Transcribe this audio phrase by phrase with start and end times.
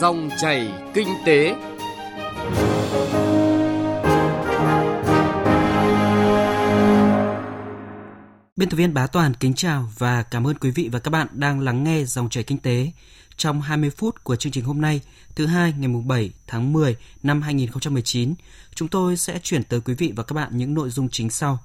[0.00, 1.54] Dòng chảy kinh tế.
[8.56, 11.26] Biên tập viên Bá Toàn kính chào và cảm ơn quý vị và các bạn
[11.32, 12.90] đang lắng nghe dòng chảy kinh tế.
[13.36, 15.00] Trong 20 phút của chương trình hôm nay,
[15.36, 18.34] thứ hai ngày 7 tháng 10 năm 2019,
[18.74, 21.58] chúng tôi sẽ chuyển tới quý vị và các bạn những nội dung chính sau.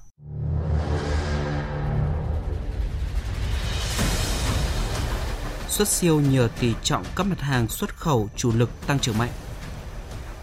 [5.74, 9.30] Xuất siêu nhờ tỷ trọng các mặt hàng xuất khẩu chủ lực tăng trưởng mạnh.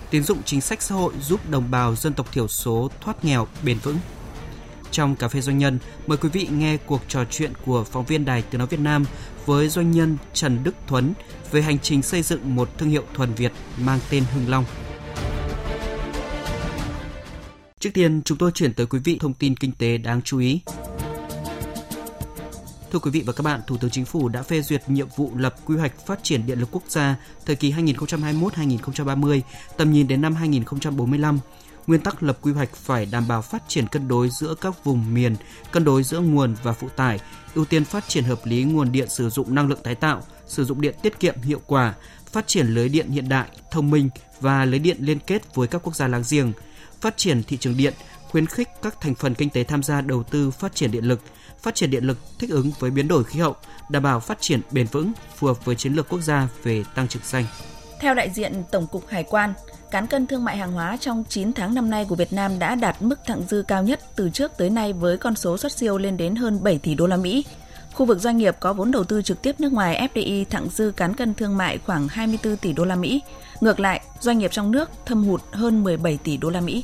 [0.10, 3.48] Tín dụng chính sách xã hội giúp đồng bào dân tộc thiểu số thoát nghèo
[3.64, 3.98] bền vững.
[4.92, 8.26] Trong Cà phê Doanh nhân, mời quý vị nghe cuộc trò chuyện của phóng viên
[8.26, 9.06] Đài Tiếng Nói Việt Nam
[9.46, 11.14] với doanh nhân Trần Đức Thuấn
[11.52, 14.66] về hành trình xây dựng một thương hiệu thuần Việt mang tên Hưng Long.
[17.80, 20.62] Trước tiên, chúng tôi chuyển tới quý vị thông tin kinh tế đáng chú ý.
[22.92, 25.32] Thưa quý vị và các bạn, Thủ tướng Chính phủ đã phê duyệt nhiệm vụ
[25.36, 29.42] lập quy hoạch phát triển điện lực quốc gia thời kỳ 2021-2030,
[29.78, 31.40] tầm nhìn đến năm 2045
[31.88, 35.14] Nguyên tắc lập quy hoạch phải đảm bảo phát triển cân đối giữa các vùng
[35.14, 35.36] miền,
[35.72, 37.20] cân đối giữa nguồn và phụ tải,
[37.56, 40.66] ưu tiên phát triển hợp lý nguồn điện sử dụng năng lượng tái tạo, sử
[40.66, 41.94] dụng điện tiết kiệm hiệu quả,
[42.32, 45.82] phát triển lưới điện hiện đại, thông minh và lưới điện liên kết với các
[45.84, 46.54] quốc gia láng giềng,
[47.02, 47.94] phát triển thị trường điện,
[48.30, 51.22] khuyến khích các thành phần kinh tế tham gia đầu tư phát triển điện lực,
[51.62, 53.56] phát triển điện lực thích ứng với biến đổi khí hậu,
[53.90, 57.08] đảm bảo phát triển bền vững, phù hợp với chiến lược quốc gia về tăng
[57.08, 57.46] trưởng xanh.
[58.00, 59.54] Theo đại diện Tổng cục Hải quan,
[59.92, 62.76] cán cân thương mại hàng hóa trong 9 tháng năm nay của Việt Nam đã
[62.76, 65.98] đạt mức thặng dư cao nhất từ trước tới nay với con số xuất siêu
[65.98, 67.46] lên đến hơn 7 tỷ đô la Mỹ.
[67.94, 70.92] Khu vực doanh nghiệp có vốn đầu tư trực tiếp nước ngoài FDI thặng dư
[70.98, 73.22] cán cân thương mại khoảng 24 tỷ đô la Mỹ.
[73.62, 76.84] Ngược lại, doanh nghiệp trong nước thâm hụt hơn 17 tỷ đô la Mỹ.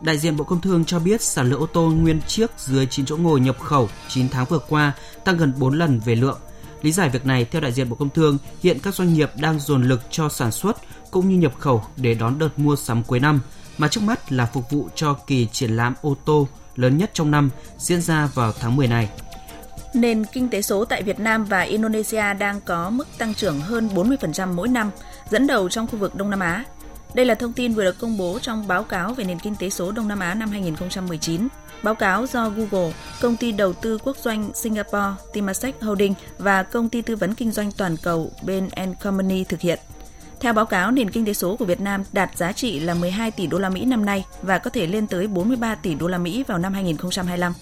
[0.00, 3.06] Đại diện Bộ Công Thương cho biết sản lượng ô tô nguyên chiếc dưới 9
[3.06, 4.92] chỗ ngồi nhập khẩu 9 tháng vừa qua
[5.24, 6.38] tăng gần 4 lần về lượng.
[6.82, 9.60] Lý giải việc này, theo đại diện Bộ Công Thương, hiện các doanh nghiệp đang
[9.60, 10.76] dồn lực cho sản xuất
[11.10, 13.40] cũng như nhập khẩu để đón đợt mua sắm cuối năm,
[13.78, 17.30] mà trước mắt là phục vụ cho kỳ triển lãm ô tô lớn nhất trong
[17.30, 19.10] năm diễn ra vào tháng 10 này.
[19.94, 23.88] Nền kinh tế số tại Việt Nam và Indonesia đang có mức tăng trưởng hơn
[23.94, 24.90] 40% mỗi năm,
[25.30, 26.64] dẫn đầu trong khu vực Đông Nam Á.
[27.14, 29.70] Đây là thông tin vừa được công bố trong báo cáo về nền kinh tế
[29.70, 31.48] số Đông Nam Á năm 2019.
[31.82, 36.88] Báo cáo do Google, công ty đầu tư quốc doanh Singapore Temasek Holding và công
[36.88, 38.68] ty tư vấn kinh doanh toàn cầu Ben
[39.02, 39.78] Company thực hiện.
[40.40, 43.30] Theo báo cáo, nền kinh tế số của Việt Nam đạt giá trị là 12
[43.30, 46.18] tỷ đô la Mỹ năm nay và có thể lên tới 43 tỷ đô la
[46.18, 47.52] Mỹ vào năm 2025.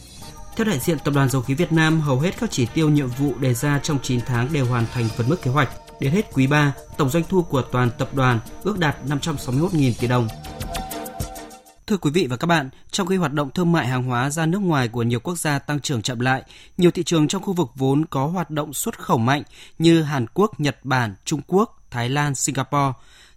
[0.56, 3.08] Theo đại diện Tập đoàn Dầu khí Việt Nam, hầu hết các chỉ tiêu nhiệm
[3.08, 5.68] vụ đề ra trong 9 tháng đều hoàn thành vượt mức kế hoạch.
[6.00, 10.08] Đến hết quý 3, tổng doanh thu của toàn tập đoàn ước đạt 561.000 tỷ
[10.08, 10.28] đồng.
[11.86, 14.46] Thưa quý vị và các bạn, trong khi hoạt động thương mại hàng hóa ra
[14.46, 16.42] nước ngoài của nhiều quốc gia tăng trưởng chậm lại,
[16.76, 19.42] nhiều thị trường trong khu vực vốn có hoạt động xuất khẩu mạnh
[19.78, 22.92] như Hàn Quốc, Nhật Bản, Trung Quốc, Thái Lan, Singapore,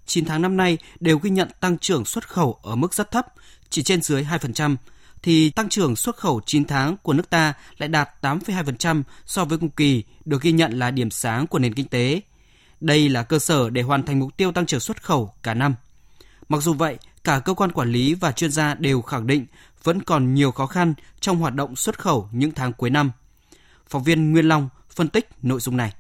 [0.06, 3.26] 9 tháng năm nay đều ghi nhận tăng trưởng xuất khẩu ở mức rất thấp,
[3.70, 4.76] chỉ trên dưới 2%,
[5.24, 9.58] thì tăng trưởng xuất khẩu 9 tháng của nước ta lại đạt 8,2% so với
[9.58, 12.22] cùng kỳ, được ghi nhận là điểm sáng của nền kinh tế.
[12.82, 15.76] Đây là cơ sở để hoàn thành mục tiêu tăng trưởng xuất khẩu cả năm.
[16.50, 19.46] Mặc dù vậy, cả cơ quan quản lý và chuyên gia đều khẳng định
[19.84, 23.12] vẫn còn nhiều khó khăn trong hoạt động xuất khẩu những tháng cuối năm.
[23.88, 25.94] Phóng viên Nguyên Long phân tích nội dung này.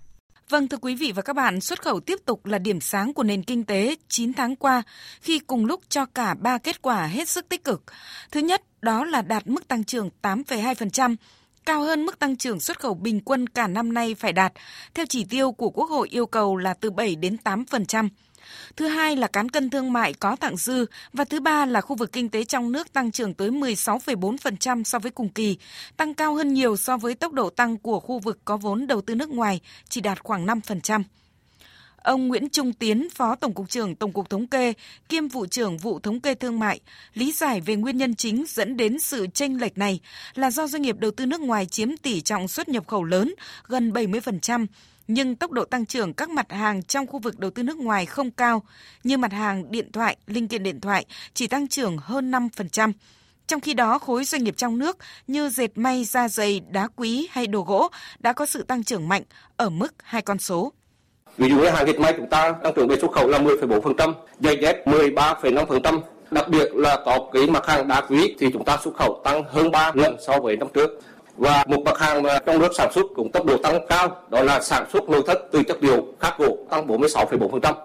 [0.49, 3.23] Vâng thưa quý vị và các bạn, xuất khẩu tiếp tục là điểm sáng của
[3.23, 4.83] nền kinh tế 9 tháng qua
[5.21, 7.83] khi cùng lúc cho cả ba kết quả hết sức tích cực.
[8.31, 11.15] Thứ nhất, đó là đạt mức tăng trưởng 8,2%,
[11.65, 14.53] cao hơn mức tăng trưởng xuất khẩu bình quân cả năm nay phải đạt,
[14.93, 18.09] theo chỉ tiêu của Quốc hội yêu cầu là từ 7 đến 8%.
[18.75, 21.95] Thứ hai là cán cân thương mại có thặng dư và thứ ba là khu
[21.95, 25.57] vực kinh tế trong nước tăng trưởng tới 16,4% so với cùng kỳ,
[25.97, 29.01] tăng cao hơn nhiều so với tốc độ tăng của khu vực có vốn đầu
[29.01, 31.03] tư nước ngoài, chỉ đạt khoảng 5%.
[32.03, 34.73] Ông Nguyễn Trung Tiến, Phó Tổng cục trưởng Tổng cục Thống kê,
[35.09, 36.79] kiêm vụ trưởng vụ thống kê thương mại,
[37.13, 39.99] lý giải về nguyên nhân chính dẫn đến sự chênh lệch này
[40.35, 43.33] là do doanh nghiệp đầu tư nước ngoài chiếm tỷ trọng xuất nhập khẩu lớn,
[43.67, 44.65] gần 70%,
[45.07, 48.05] nhưng tốc độ tăng trưởng các mặt hàng trong khu vực đầu tư nước ngoài
[48.05, 48.63] không cao,
[49.03, 52.91] như mặt hàng điện thoại, linh kiện điện thoại chỉ tăng trưởng hơn 5%.
[53.47, 54.97] Trong khi đó, khối doanh nghiệp trong nước
[55.27, 57.87] như dệt may, da dày, đá quý hay đồ gỗ
[58.19, 59.23] đã có sự tăng trưởng mạnh
[59.57, 60.73] ở mức hai con số.
[61.37, 64.13] Ví dụ như hàng dệt may chúng ta tăng trưởng về xuất khẩu là 10,4%,
[64.39, 65.99] giày dép 13,5%.
[66.31, 69.43] Đặc biệt là có cái mặt hàng đá quý thì chúng ta xuất khẩu tăng
[69.43, 70.89] hơn 3 lần so với năm trước.
[71.37, 74.41] Và một mặt hàng mà trong nước sản xuất cũng tốc độ tăng cao, đó
[74.41, 77.75] là sản xuất nội thất từ chất liệu khắc gỗ tăng 46,4%.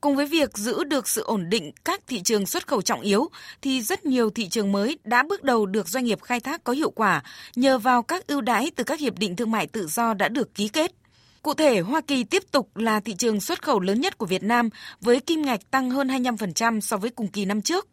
[0.00, 3.28] Cùng với việc giữ được sự ổn định các thị trường xuất khẩu trọng yếu,
[3.62, 6.72] thì rất nhiều thị trường mới đã bước đầu được doanh nghiệp khai thác có
[6.72, 7.22] hiệu quả
[7.56, 10.54] nhờ vào các ưu đãi từ các hiệp định thương mại tự do đã được
[10.54, 10.92] ký kết.
[11.44, 14.42] Cụ thể, Hoa Kỳ tiếp tục là thị trường xuất khẩu lớn nhất của Việt
[14.42, 14.68] Nam
[15.00, 17.88] với kim ngạch tăng hơn 25% so với cùng kỳ năm trước.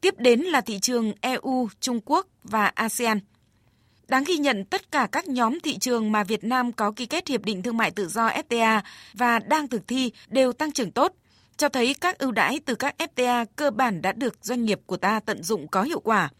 [0.00, 3.20] Tiếp đến là thị trường EU, Trung Quốc và ASEAN.
[4.08, 7.28] Đáng ghi nhận tất cả các nhóm thị trường mà Việt Nam có ký kết
[7.28, 8.80] hiệp định thương mại tự do FTA
[9.12, 11.12] và đang thực thi đều tăng trưởng tốt,
[11.56, 14.96] cho thấy các ưu đãi từ các FTA cơ bản đã được doanh nghiệp của
[14.96, 16.30] ta tận dụng có hiệu quả.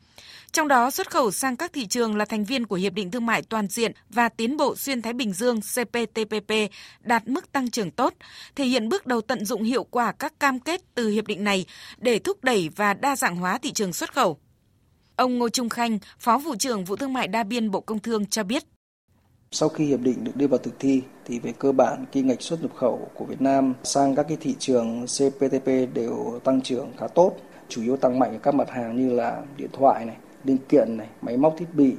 [0.54, 3.26] Trong đó, xuất khẩu sang các thị trường là thành viên của Hiệp định Thương
[3.26, 6.52] mại Toàn diện và Tiến bộ Xuyên Thái Bình Dương CPTPP
[7.00, 8.14] đạt mức tăng trưởng tốt,
[8.56, 11.66] thể hiện bước đầu tận dụng hiệu quả các cam kết từ hiệp định này
[11.98, 14.38] để thúc đẩy và đa dạng hóa thị trường xuất khẩu.
[15.16, 18.26] Ông Ngô Trung Khanh, Phó Vụ trưởng Vụ Thương mại Đa biên Bộ Công Thương
[18.26, 18.64] cho biết.
[19.50, 22.42] Sau khi hiệp định được đưa vào thực thi thì về cơ bản kim ngạch
[22.42, 26.92] xuất nhập khẩu của Việt Nam sang các cái thị trường CPTP đều tăng trưởng
[26.98, 27.36] khá tốt,
[27.68, 30.96] chủ yếu tăng mạnh ở các mặt hàng như là điện thoại này, linh kiện
[30.96, 31.94] này, máy móc thiết bị,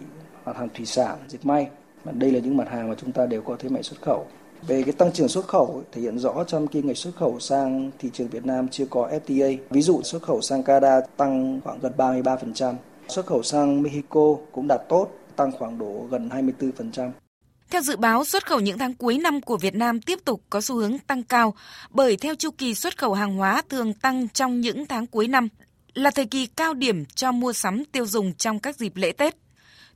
[0.46, 1.68] mặt hàng thủy sản, dệt may.
[2.04, 4.28] Và đây là những mặt hàng mà chúng ta đều có thế mạnh xuất khẩu.
[4.68, 7.92] Về cái tăng trưởng xuất khẩu thể hiện rõ trong kim ngạch xuất khẩu sang
[8.00, 9.58] thị trường Việt Nam chưa có FTA.
[9.70, 12.74] Ví dụ xuất khẩu sang Canada tăng khoảng gần 33%,
[13.08, 17.12] xuất khẩu sang Mexico cũng đạt tốt, tăng khoảng độ gần 24%.
[17.70, 20.62] Theo dự báo, xuất khẩu những tháng cuối năm của Việt Nam tiếp tục có
[20.62, 21.54] xu hướng tăng cao,
[21.90, 25.48] bởi theo chu kỳ xuất khẩu hàng hóa thường tăng trong những tháng cuối năm,
[25.96, 29.36] là thời kỳ cao điểm cho mua sắm tiêu dùng trong các dịp lễ Tết.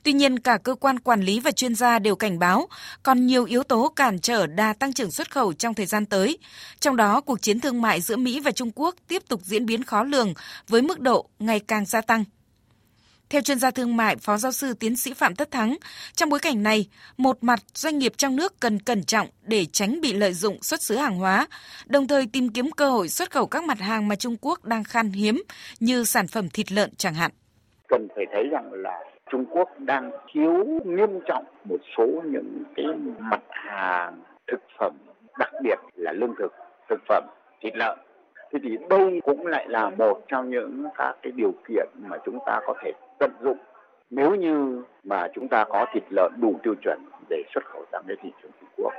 [0.03, 2.67] Tuy nhiên, cả cơ quan quản lý và chuyên gia đều cảnh báo
[3.03, 6.37] còn nhiều yếu tố cản trở đà tăng trưởng xuất khẩu trong thời gian tới.
[6.79, 9.83] Trong đó, cuộc chiến thương mại giữa Mỹ và Trung Quốc tiếp tục diễn biến
[9.83, 10.33] khó lường
[10.67, 12.23] với mức độ ngày càng gia tăng.
[13.29, 15.75] Theo chuyên gia thương mại, Phó giáo sư tiến sĩ Phạm Tất Thắng,
[16.13, 20.01] trong bối cảnh này, một mặt doanh nghiệp trong nước cần cẩn trọng để tránh
[20.01, 21.47] bị lợi dụng xuất xứ hàng hóa,
[21.85, 24.83] đồng thời tìm kiếm cơ hội xuất khẩu các mặt hàng mà Trung Quốc đang
[24.83, 25.43] khan hiếm
[25.79, 27.31] như sản phẩm thịt lợn chẳng hạn.
[27.87, 28.99] Cần phải thấy rằng là
[29.31, 32.85] Trung Quốc đang thiếu nghiêm trọng một số những cái
[33.19, 34.93] mặt hàng thực phẩm,
[35.39, 36.53] đặc biệt là lương thực,
[36.89, 37.23] thực phẩm,
[37.61, 37.99] thịt lợn
[38.51, 42.39] thế thì đây cũng lại là một trong những các cái điều kiện mà chúng
[42.45, 43.57] ta có thể tận dụng.
[44.09, 46.99] Nếu như mà chúng ta có thịt lợn đủ tiêu chuẩn
[47.29, 48.93] để xuất khẩu sang cái thị trường Trung Quốc.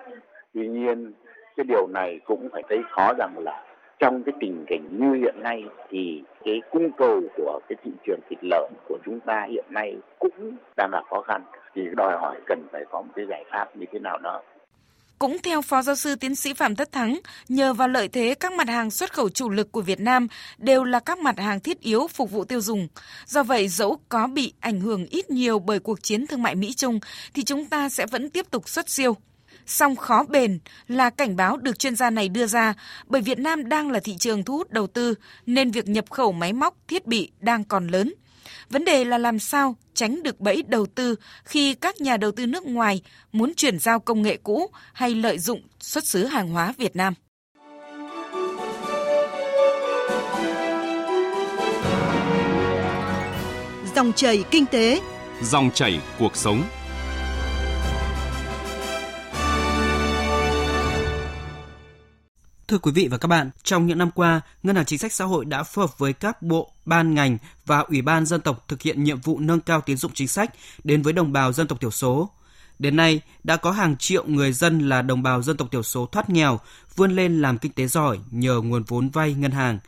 [0.54, 1.12] Tuy nhiên,
[1.56, 3.64] cái điều này cũng phải thấy khó rằng là
[3.98, 8.20] trong cái tình cảnh như hiện nay thì cái cung cầu của cái thị trường
[8.28, 11.42] thịt lợn của chúng ta hiện nay cũng đang là khó khăn.
[11.74, 14.42] Thì đòi hỏi cần phải có một cái giải pháp như thế nào đó
[15.20, 18.52] cũng theo Phó Giáo sư Tiến sĩ Phạm Tất Thắng, nhờ vào lợi thế các
[18.52, 20.28] mặt hàng xuất khẩu chủ lực của Việt Nam
[20.58, 22.88] đều là các mặt hàng thiết yếu phục vụ tiêu dùng.
[23.26, 27.00] Do vậy, dẫu có bị ảnh hưởng ít nhiều bởi cuộc chiến thương mại Mỹ-Trung,
[27.34, 29.16] thì chúng ta sẽ vẫn tiếp tục xuất siêu.
[29.66, 30.58] Song khó bền
[30.88, 32.74] là cảnh báo được chuyên gia này đưa ra
[33.06, 35.14] bởi Việt Nam đang là thị trường thu hút đầu tư
[35.46, 38.14] nên việc nhập khẩu máy móc, thiết bị đang còn lớn–
[38.70, 41.14] Vấn đề là làm sao tránh được bẫy đầu tư
[41.44, 43.02] khi các nhà đầu tư nước ngoài
[43.32, 47.14] muốn chuyển giao công nghệ cũ hay lợi dụng xuất xứ hàng hóa Việt Nam.
[53.96, 55.00] Dòng chảy kinh tế,
[55.42, 56.62] dòng chảy cuộc sống.
[62.70, 65.24] Thưa quý vị và các bạn, trong những năm qua, Ngân hàng Chính sách Xã
[65.24, 68.82] hội đã phối hợp với các bộ, ban ngành và Ủy ban dân tộc thực
[68.82, 70.50] hiện nhiệm vụ nâng cao tiến dụng chính sách
[70.84, 72.30] đến với đồng bào dân tộc thiểu số.
[72.78, 76.06] Đến nay, đã có hàng triệu người dân là đồng bào dân tộc thiểu số
[76.06, 76.60] thoát nghèo,
[76.96, 79.78] vươn lên làm kinh tế giỏi nhờ nguồn vốn vay ngân hàng.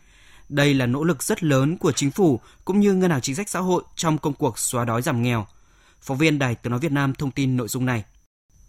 [0.49, 3.49] Đây là nỗ lực rất lớn của chính phủ cũng như Ngân hàng Chính sách
[3.49, 5.47] Xã hội trong công cuộc xóa đói giảm nghèo.
[6.01, 8.05] Phóng viên Đài Tiếng Nói Việt Nam thông tin nội dung này.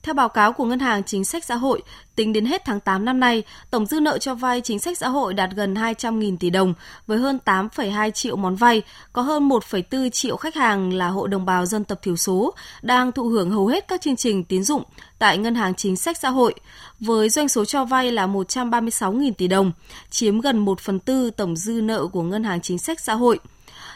[0.03, 1.81] Theo báo cáo của Ngân hàng Chính sách Xã hội,
[2.15, 5.09] tính đến hết tháng 8 năm nay, tổng dư nợ cho vay chính sách xã
[5.09, 6.73] hội đạt gần 200.000 tỷ đồng,
[7.07, 8.81] với hơn 8,2 triệu món vay,
[9.13, 13.11] có hơn 1,4 triệu khách hàng là hộ đồng bào dân tộc thiểu số, đang
[13.11, 14.83] thụ hưởng hầu hết các chương trình tín dụng
[15.19, 16.53] tại Ngân hàng Chính sách Xã hội,
[16.99, 19.71] với doanh số cho vay là 136.000 tỷ đồng,
[20.09, 23.39] chiếm gần 1 phần tư tổng dư nợ của Ngân hàng Chính sách Xã hội.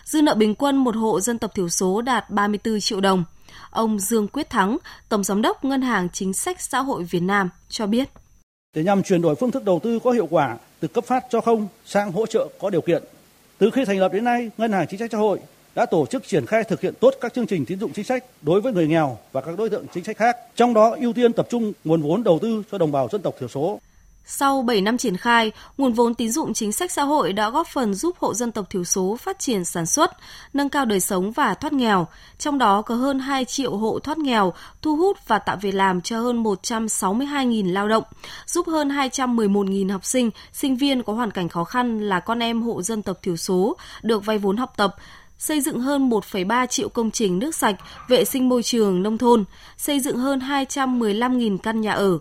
[0.06, 3.24] Dư nợ bình quân một hộ dân tộc thiểu số đạt 34 triệu đồng–
[3.70, 4.78] Ông Dương Quyết Thắng,
[5.10, 8.10] Tổng Giám đốc Ngân hàng Chính sách Xã hội Việt Nam cho biết.
[8.76, 11.42] Để nhằm chuyển đổi phương thức đầu tư có hiệu quả từ cấp phát cho
[11.42, 13.04] không sang hỗ trợ có điều kiện.
[13.58, 15.40] Từ khi thành lập đến nay, Ngân hàng Chính sách Xã hội
[15.76, 18.24] đã tổ chức triển khai thực hiện tốt các chương trình tín dụng chính sách
[18.42, 21.34] đối với người nghèo và các đối tượng chính sách khác, trong đó ưu tiên
[21.34, 23.80] tập trung nguồn vốn đầu tư cho đồng bào dân tộc thiểu số.
[24.30, 27.68] Sau 7 năm triển khai, nguồn vốn tín dụng chính sách xã hội đã góp
[27.68, 30.12] phần giúp hộ dân tộc thiểu số phát triển sản xuất,
[30.54, 32.08] nâng cao đời sống và thoát nghèo.
[32.38, 36.02] Trong đó có hơn 2 triệu hộ thoát nghèo, thu hút và tạo việc làm
[36.02, 38.04] cho hơn 162.000 lao động,
[38.46, 42.62] giúp hơn 211.000 học sinh, sinh viên có hoàn cảnh khó khăn là con em
[42.62, 44.96] hộ dân tộc thiểu số được vay vốn học tập,
[45.38, 47.76] xây dựng hơn 1,3 triệu công trình nước sạch,
[48.08, 49.44] vệ sinh môi trường nông thôn,
[49.78, 52.18] xây dựng hơn 215.000 căn nhà ở,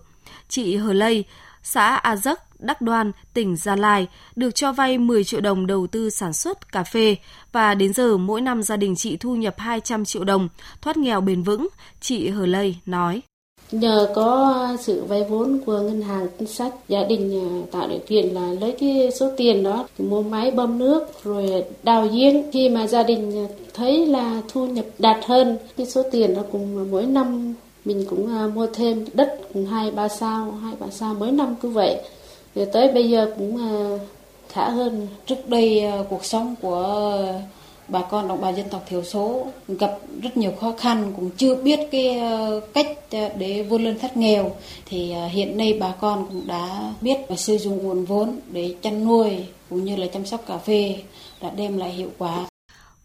[0.49, 1.25] chị Hờ Lây,
[1.69, 4.07] xã A Dấc, Đắc Đoan, tỉnh Gia Lai
[4.37, 7.17] được cho vay 10 triệu đồng đầu tư sản xuất cà phê
[7.53, 10.49] và đến giờ mỗi năm gia đình chị thu nhập 200 triệu đồng,
[10.83, 11.69] thoát nghèo bền vững,
[12.01, 13.21] chị Hờ Lây nói.
[13.73, 18.01] Nhờ có sự vay vốn của ngân hàng chính sách, gia đình à, tạo điều
[18.07, 22.51] kiện là lấy cái số tiền đó mua máy bơm nước rồi đào giếng.
[22.53, 26.43] Khi mà gia đình à, thấy là thu nhập đạt hơn cái số tiền đó
[26.53, 27.55] cùng mỗi năm
[27.87, 29.39] mình cũng à, mua thêm đất
[29.71, 32.01] hai ba sao, hai ba sao mấy năm cứ vậy.
[32.55, 33.71] Rồi tới bây giờ cũng à,
[34.49, 35.07] khá hơn.
[35.27, 37.17] Trước đây à, cuộc sống của
[37.89, 41.55] bà con đồng bào dân tộc thiểu số gặp rất nhiều khó khăn cũng chưa
[41.55, 44.51] biết cái à, cách để vươn lên thoát nghèo
[44.87, 49.05] thì hiện nay bà con cũng đã biết và sử dụng nguồn vốn để chăn
[49.05, 49.31] nuôi
[49.71, 50.97] cũng như là chăm sóc cà phê
[51.43, 52.47] đã đem lại hiệu quả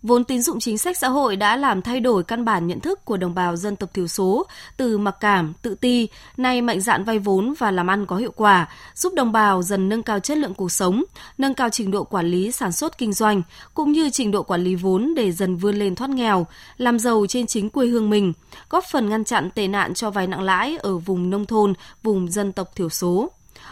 [0.03, 3.05] Vốn tín dụng chính sách xã hội đã làm thay đổi căn bản nhận thức
[3.05, 4.46] của đồng bào dân tộc thiểu số
[4.77, 8.31] từ mặc cảm, tự ti, nay mạnh dạn vay vốn và làm ăn có hiệu
[8.36, 11.03] quả, giúp đồng bào dần nâng cao chất lượng cuộc sống,
[11.38, 13.41] nâng cao trình độ quản lý sản xuất kinh doanh,
[13.74, 17.25] cũng như trình độ quản lý vốn để dần vươn lên thoát nghèo, làm giàu
[17.29, 18.34] trên chính quê hương mình,
[18.70, 22.31] góp phần ngăn chặn tệ nạn cho vay nặng lãi ở vùng nông thôn, vùng
[22.31, 23.29] dân tộc thiểu số.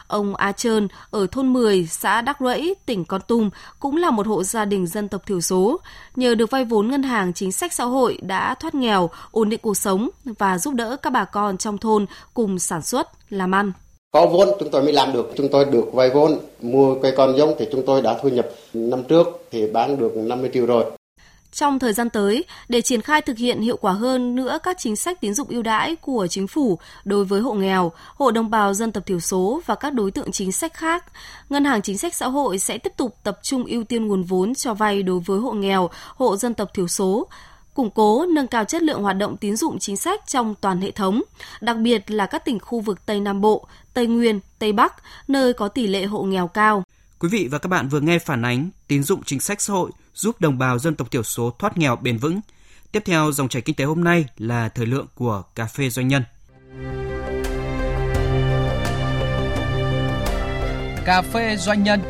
[0.08, 4.28] Ông A Trơn ở thôn 10, xã Đắc Rẫy, tỉnh Con Tum cũng là một
[4.28, 5.80] hộ gia đình dân tộc thiểu số.
[6.16, 9.60] Nhờ được vay vốn ngân hàng chính sách xã hội đã thoát nghèo, ổn định
[9.64, 13.72] cuộc sống và giúp đỡ các bà con trong thôn cùng sản xuất, làm ăn.
[14.12, 17.38] Có vốn chúng tôi mới làm được, chúng tôi được vay vốn, mua cây con
[17.38, 20.86] giống thì chúng tôi đã thu nhập năm trước thì bán được 50 triệu rồi.
[21.52, 24.96] Trong thời gian tới, để triển khai thực hiện hiệu quả hơn nữa các chính
[24.96, 28.74] sách tín dụng ưu đãi của chính phủ đối với hộ nghèo, hộ đồng bào
[28.74, 31.06] dân tộc thiểu số và các đối tượng chính sách khác,
[31.50, 34.56] Ngân hàng Chính sách Xã hội sẽ tiếp tục tập trung ưu tiên nguồn vốn
[34.56, 37.28] cho vay đối với hộ nghèo, hộ dân tộc thiểu số,
[37.74, 40.92] củng cố nâng cao chất lượng hoạt động tín dụng chính sách trong toàn hệ
[40.92, 41.22] thống,
[41.62, 44.94] đặc biệt là các tỉnh khu vực Tây Nam Bộ, Tây Nguyên, Tây Bắc,
[45.28, 46.84] nơi có tỷ lệ hộ nghèo cao.
[47.20, 49.92] Quý vị và các bạn vừa nghe phản ánh tín dụng chính sách xã hội
[50.20, 52.42] giúp đồng bào dân tộc thiểu số thoát nghèo bền vững.
[52.92, 56.08] Tiếp theo dòng chảy kinh tế hôm nay là thời lượng của cà phê doanh
[56.08, 56.24] nhân.
[61.06, 62.02] Cà phê doanh nhân.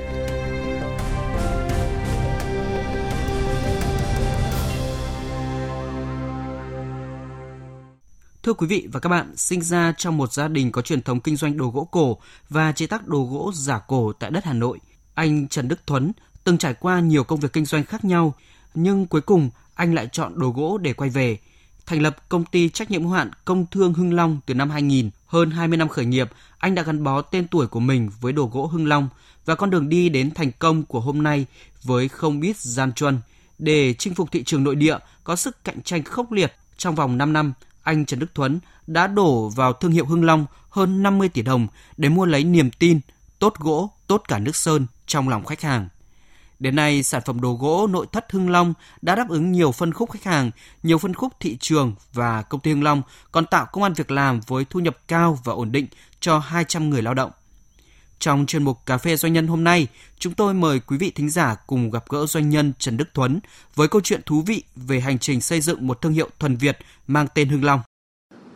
[8.44, 11.20] Thưa quý vị và các bạn, sinh ra trong một gia đình có truyền thống
[11.20, 12.18] kinh doanh đồ gỗ cổ
[12.50, 14.80] và chế tác đồ gỗ giả cổ tại đất Hà Nội,
[15.14, 16.12] anh Trần Đức Thuấn
[16.44, 18.34] từng trải qua nhiều công việc kinh doanh khác nhau,
[18.74, 21.38] nhưng cuối cùng anh lại chọn đồ gỗ để quay về.
[21.86, 25.10] Thành lập công ty trách nhiệm hữu hạn Công Thương Hưng Long từ năm 2000,
[25.28, 28.50] hơn 20 năm khởi nghiệp, anh đã gắn bó tên tuổi của mình với đồ
[28.54, 29.10] gỗ Hưng Long
[29.46, 31.46] và con đường đi đến thành công của hôm nay
[31.84, 33.20] với không biết gian truân.
[33.60, 37.18] Để chinh phục thị trường nội địa có sức cạnh tranh khốc liệt trong vòng
[37.18, 37.54] 5 năm,
[37.84, 41.68] anh Trần Đức Thuấn đã đổ vào thương hiệu Hưng Long hơn 50 tỷ đồng
[41.98, 43.00] để mua lấy niềm tin,
[43.40, 45.88] tốt gỗ, tốt cả nước sơn trong lòng khách hàng.
[46.60, 49.94] Đến nay, sản phẩm đồ gỗ nội thất Hưng Long đã đáp ứng nhiều phân
[49.94, 50.52] khúc khách hàng,
[50.84, 53.02] nhiều phân khúc thị trường và công ty Hưng Long
[53.32, 55.88] còn tạo công an việc làm với thu nhập cao và ổn định
[56.20, 57.32] cho 200 người lao động.
[58.20, 59.88] Trong chuyên mục Cà phê Doanh nhân hôm nay,
[60.20, 63.40] chúng tôi mời quý vị thính giả cùng gặp gỡ doanh nhân Trần Đức Thuấn
[63.76, 66.78] với câu chuyện thú vị về hành trình xây dựng một thương hiệu thuần Việt
[67.08, 67.82] mang tên Hưng Long.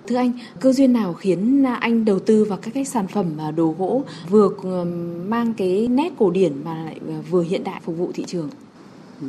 [0.08, 3.52] Thưa anh, cơ duyên nào khiến anh đầu tư vào các cái sản phẩm à,
[3.52, 4.84] đồ gỗ vừa ừ,
[5.28, 8.50] mang cái nét cổ điển mà lại à, vừa hiện đại phục vụ thị trường?
[9.22, 9.28] Ừ,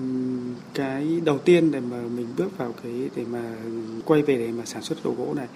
[0.74, 3.56] cái đầu tiên để mà mình bước vào cái để mà
[4.04, 5.46] quay về để mà sản xuất đồ gỗ này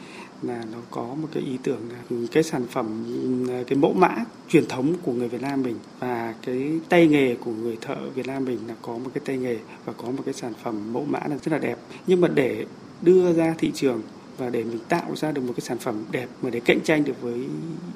[0.42, 3.04] là nó có một cái ý tưởng là cái sản phẩm
[3.48, 7.34] ừ, cái mẫu mã truyền thống của người Việt Nam mình và cái tay nghề
[7.34, 10.22] của người thợ Việt Nam mình là có một cái tay nghề và có một
[10.24, 12.66] cái sản phẩm mẫu mã là rất là đẹp nhưng mà để
[13.02, 14.02] đưa ra thị trường
[14.38, 17.04] và để mình tạo ra được một cái sản phẩm đẹp mà để cạnh tranh
[17.04, 17.46] được với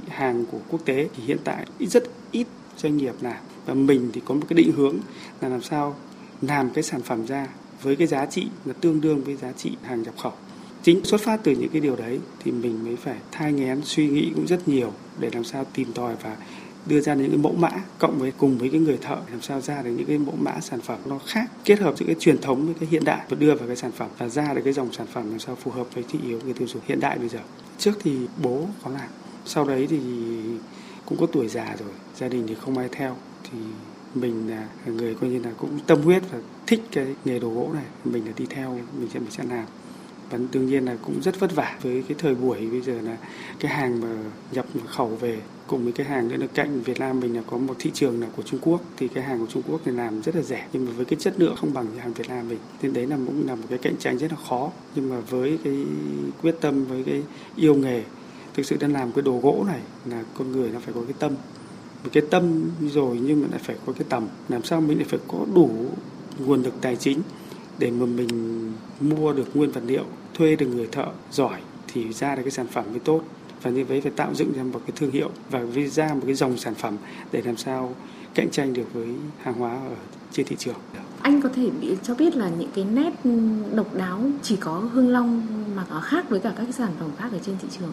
[0.08, 2.46] hàng của quốc tế, thì hiện tại rất ít
[2.76, 3.36] doanh nghiệp làm.
[3.66, 4.96] Và mình thì có một cái định hướng
[5.40, 5.96] là làm sao
[6.42, 7.48] làm cái sản phẩm ra
[7.82, 10.32] với cái giá trị là tương đương với giá trị hàng nhập khẩu.
[10.82, 14.08] Chính xuất phát từ những cái điều đấy thì mình mới phải thai nghén suy
[14.08, 16.36] nghĩ cũng rất nhiều để làm sao tìm tòi và
[16.86, 19.60] đưa ra những cái mẫu mã cộng với, cùng với cái người thợ làm sao
[19.60, 22.40] ra được những cái mẫu mã sản phẩm nó khác, kết hợp giữa cái truyền
[22.40, 23.26] thống với cái hiện đại.
[23.28, 25.54] Và đưa vào cái sản phẩm và ra được cái dòng sản phẩm làm sao
[25.54, 27.38] phù hợp với thị yếu người tiêu dùng hiện đại bây giờ.
[27.78, 29.08] Trước thì bố có làm,
[29.44, 30.00] sau đấy thì
[31.06, 33.16] cũng có tuổi già rồi, gia đình thì không ai theo.
[33.44, 33.58] Thì
[34.14, 37.70] mình là người coi như là cũng tâm huyết và thích cái nghề đồ gỗ
[37.74, 39.64] này, mình là đi theo, mình sẽ mình sẽ làm
[40.32, 43.16] và đương nhiên là cũng rất vất vả với cái thời buổi bây giờ là
[43.60, 44.08] cái hàng mà
[44.52, 47.56] nhập khẩu về cùng với cái hàng nữa là cạnh Việt Nam mình là có
[47.58, 48.80] một thị trường là của Trung Quốc.
[48.96, 51.18] Thì cái hàng của Trung Quốc thì làm rất là rẻ, nhưng mà với cái
[51.20, 52.58] chất lượng không bằng hàng Việt Nam mình.
[52.82, 54.70] Nên đấy là cũng là một cái cạnh tranh rất là khó.
[54.94, 55.84] Nhưng mà với cái
[56.42, 57.22] quyết tâm, với cái
[57.56, 58.02] yêu nghề,
[58.54, 61.14] thực sự đang làm cái đồ gỗ này là con người nó phải có cái
[61.18, 61.32] tâm.
[62.04, 64.26] Một cái tâm rồi nhưng mà lại phải có cái tầm.
[64.48, 65.70] Làm sao mình lại phải có đủ
[66.38, 67.20] nguồn lực tài chính
[67.78, 68.28] để mà mình
[69.00, 72.66] mua được nguyên vật liệu thuê được người thợ giỏi thì ra được cái sản
[72.66, 73.22] phẩm mới tốt
[73.62, 75.60] và như vậy phải tạo dựng ra một cái thương hiệu và
[75.90, 76.96] ra một cái dòng sản phẩm
[77.32, 77.94] để làm sao
[78.34, 79.08] cạnh tranh được với
[79.42, 79.96] hàng hóa ở
[80.32, 80.74] trên thị trường.
[81.22, 83.10] Anh có thể bị cho biết là những cái nét
[83.74, 85.46] độc đáo chỉ có Hương Long
[85.76, 87.92] mà có khác với cả các cái sản phẩm khác ở trên thị trường?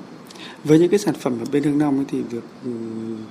[0.63, 2.71] Với những cái sản phẩm ở bên Hương Long ấy thì được ừ,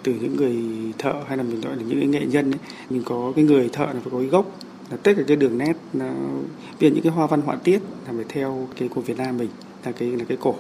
[0.03, 0.57] từ những người
[0.99, 2.59] thợ hay là mình gọi là những cái nghệ nhân ấy,
[2.91, 4.59] mình có cái người thợ là phải có cái gốc
[4.91, 6.07] là tất cả cái đường nét, nó,
[6.79, 9.49] vì những cái hoa văn họa tiết là phải theo cái của Việt Nam mình,
[9.85, 10.55] là cái là cái cổ.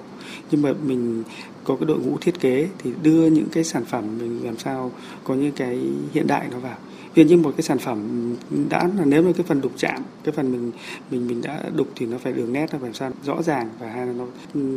[0.50, 1.22] Nhưng mà mình
[1.64, 4.92] có cái đội ngũ thiết kế thì đưa những cái sản phẩm mình làm sao
[5.24, 5.80] có những cái
[6.12, 6.76] hiện đại nó vào
[7.18, 8.34] ví như một cái sản phẩm
[8.70, 10.72] đã là nếu mà cái phần đục chạm, cái phần mình
[11.10, 13.88] mình mình đã đục thì nó phải đường nét, nó phải sao, rõ ràng và
[13.90, 14.26] hay là nó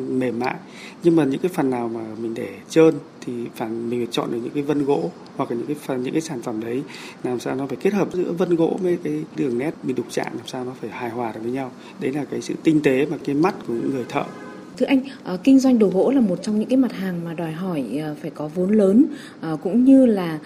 [0.07, 0.55] mềm mại.
[1.03, 2.93] Nhưng mà những cái phần nào mà mình để trơn
[3.25, 6.03] thì phải, mình phải chọn được những cái vân gỗ hoặc là những cái phần,
[6.03, 6.83] những cái sản phẩm đấy,
[7.24, 10.05] làm sao nó phải kết hợp giữa vân gỗ với cái đường nét, mình đục
[10.10, 11.71] chạm làm sao nó phải hài hòa được với nhau.
[12.00, 14.24] Đấy là cái sự tinh tế và cái mắt của những người thợ.
[14.81, 17.33] Thưa anh, ờ, kinh doanh đồ gỗ là một trong những cái mặt hàng mà
[17.33, 19.05] đòi hỏi ờ, phải có vốn lớn
[19.41, 20.39] ờ, cũng như là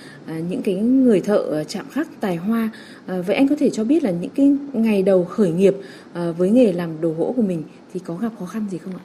[0.50, 2.70] những cái người thợ chạm khắc tài hoa.
[3.08, 5.76] Vậy anh có thể cho biết là những cái ngày đầu khởi nghiệp
[6.38, 7.64] với nghề làm đồ gỗ của mình
[7.94, 9.04] thì có gặp khó khăn gì không ạ?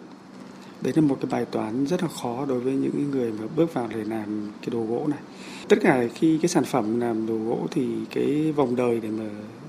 [0.82, 3.74] Đấy là một cái bài toán rất là khó đối với những người mà bước
[3.74, 5.20] vào để làm cái đồ gỗ này.
[5.68, 9.24] Tất cả khi cái sản phẩm làm đồ gỗ thì cái vòng đời để mà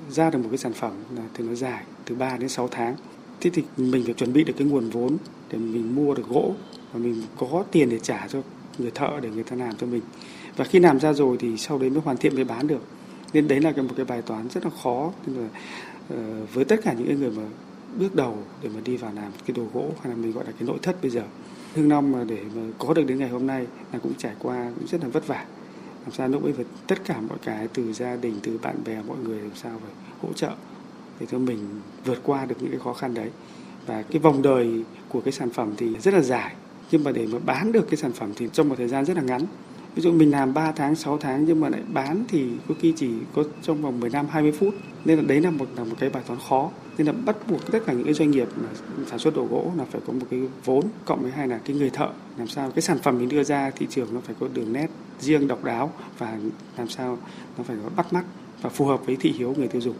[0.09, 2.95] ra được một cái sản phẩm là thường nó dài từ 3 đến 6 tháng.
[3.41, 5.17] Thế thì mình phải chuẩn bị được cái nguồn vốn
[5.51, 6.55] để mình mua được gỗ
[6.93, 8.41] và mình có tiền để trả cho
[8.77, 10.01] người thợ để người ta làm cho mình.
[10.55, 12.81] Và khi làm ra rồi thì sau đấy mới hoàn thiện mới bán được.
[13.33, 15.11] Nên đấy là một cái bài toán rất là khó.
[15.27, 15.47] Nên là
[16.13, 17.43] uh, với tất cả những người mà
[17.99, 20.51] bước đầu để mà đi vào làm cái đồ gỗ hay là mình gọi là
[20.51, 21.23] cái nội thất bây giờ
[21.75, 24.71] hương long mà để mà có được đến ngày hôm nay là cũng trải qua
[24.75, 25.45] cũng rất là vất vả.
[26.03, 29.01] Làm sao lúc ấy phải tất cả mọi cái từ gia đình từ bạn bè
[29.07, 30.51] mọi người làm sao phải hỗ trợ
[31.21, 31.59] để cho mình
[32.05, 33.29] vượt qua được những cái khó khăn đấy.
[33.87, 36.53] Và cái vòng đời của cái sản phẩm thì rất là dài.
[36.91, 39.17] Nhưng mà để mà bán được cái sản phẩm thì trong một thời gian rất
[39.17, 39.41] là ngắn.
[39.95, 42.93] Ví dụ mình làm 3 tháng 6 tháng nhưng mà lại bán thì có khi
[42.95, 44.73] chỉ có trong vòng 15 20 phút.
[45.05, 46.69] Nên là đấy là một là một cái bài toán khó.
[46.97, 48.69] Nên là bắt buộc tất cả những cái doanh nghiệp mà
[49.09, 51.75] sản xuất đồ gỗ là phải có một cái vốn, cộng với hai là cái
[51.75, 52.09] người thợ.
[52.37, 54.87] Làm sao cái sản phẩm mình đưa ra thị trường nó phải có đường nét
[55.19, 56.37] riêng độc đáo và
[56.77, 57.17] làm sao
[57.57, 58.23] nó phải có bắt mắt
[58.61, 59.95] và phù hợp với thị hiếu người tiêu dùng.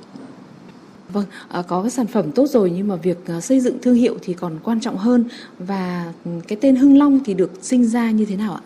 [1.14, 3.96] Vâng, à, có cái sản phẩm tốt rồi nhưng mà việc à, xây dựng thương
[3.96, 5.26] hiệu thì còn quan trọng hơn
[5.60, 8.62] và ừ, cái tên Hưng Long thì được sinh ra như thế nào ạ?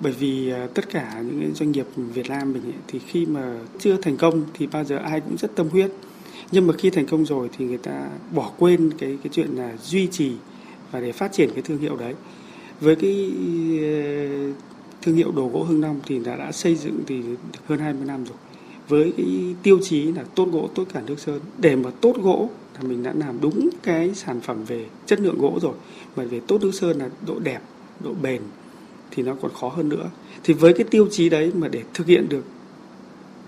[0.00, 3.54] Bởi vì à, tất cả những doanh nghiệp Việt Nam mình ấy, thì khi mà
[3.78, 5.90] chưa thành công thì bao giờ ai cũng rất tâm huyết.
[6.52, 9.72] Nhưng mà khi thành công rồi thì người ta bỏ quên cái cái chuyện là
[9.82, 10.32] duy trì
[10.90, 12.14] và để phát triển cái thương hiệu đấy.
[12.80, 13.32] Với cái
[13.80, 13.94] ờ,
[15.02, 17.22] thương hiệu đồ gỗ Hưng Long thì đã đã xây dựng thì
[17.68, 18.36] hơn 20 năm rồi
[18.92, 21.40] với cái tiêu chí là tốt gỗ, tốt cả nước sơn.
[21.58, 25.38] Để mà tốt gỗ là mình đã làm đúng cái sản phẩm về chất lượng
[25.38, 25.74] gỗ rồi,
[26.16, 27.60] mà về tốt nước sơn là độ đẹp,
[28.04, 28.42] độ bền
[29.10, 30.10] thì nó còn khó hơn nữa.
[30.44, 32.44] Thì với cái tiêu chí đấy mà để thực hiện được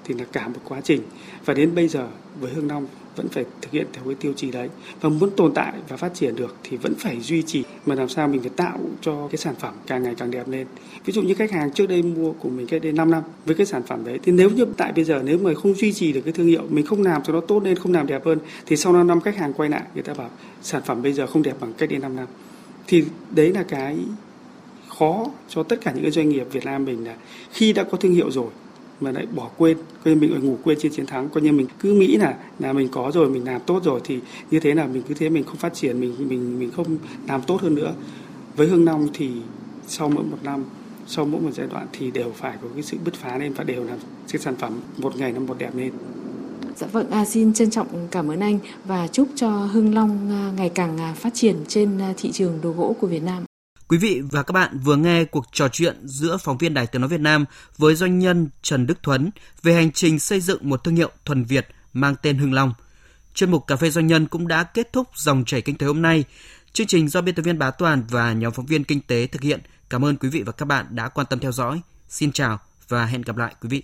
[0.05, 1.01] thì là cả một quá trình.
[1.45, 2.09] Và đến bây giờ,
[2.41, 2.87] với hương long
[3.17, 4.69] vẫn phải thực hiện theo cái tiêu chí đấy.
[5.01, 8.09] Và muốn tồn tại và phát triển được thì vẫn phải duy trì, mà làm
[8.09, 10.67] sao mình phải tạo cho cái sản phẩm càng ngày càng đẹp lên.
[11.05, 13.55] Ví dụ như khách hàng trước đây mua của mình cách đây 5 năm, với
[13.55, 16.13] cái sản phẩm đấy, thì nếu như tại bây giờ nếu mà không duy trì
[16.13, 18.39] được cái thương hiệu, mình không làm cho nó tốt lên, không làm đẹp hơn,
[18.67, 20.31] thì sau 5 năm khách hàng quay lại, người ta bảo
[20.63, 22.27] sản phẩm bây giờ không đẹp bằng cách đây 5 năm.
[22.87, 23.99] Thì đấy là cái
[24.99, 27.15] khó cho tất cả những cái doanh nghiệp Việt Nam mình là
[27.53, 28.49] khi đã có thương hiệu rồi
[29.01, 31.29] mà lại bỏ quên coi như mình lại ngủ quên trên chiến thắng.
[31.29, 34.19] Coi như mình cứ nghĩ là là mình có rồi mình làm tốt rồi thì
[34.51, 36.97] như thế là mình cứ thế mình không phát triển mình mình mình không
[37.29, 37.95] làm tốt hơn nữa.
[38.57, 39.31] Với hương long thì
[39.87, 40.65] sau mỗi một năm
[41.07, 43.65] sau mỗi một giai đoạn thì đều phải có cái sự bứt phá lên và
[43.65, 43.99] đều làm
[44.33, 45.93] cái sản phẩm một ngày nó một đẹp lên.
[46.77, 50.53] Dạ vâng, à, xin trân trọng cảm ơn anh và chúc cho Hưng Long à,
[50.57, 53.45] ngày càng à, phát triển trên à, thị trường đồ gỗ của Việt Nam.
[53.89, 57.03] Quý vị và các bạn vừa nghe cuộc trò chuyện giữa phóng viên Đài Tiếng
[57.03, 57.45] Nói Việt Nam
[57.79, 59.31] với doanh nhân Trần Đức Thuấn
[59.63, 62.73] về hành trình xây dựng một thương hiệu thuần Việt mang tên Hưng Long.
[63.35, 66.03] Chuyên mục Cà phê Doanh nhân cũng đã kết thúc dòng chảy kinh tế hôm
[66.03, 66.25] nay.
[66.73, 69.43] Chương trình do biên tập viên Bá Toàn và nhóm phóng viên kinh tế thực
[69.43, 69.61] hiện.
[69.91, 71.81] Cảm ơn quý vị và các bạn đã quan tâm theo dõi.
[72.09, 73.83] Xin chào và hẹn gặp lại quý vị.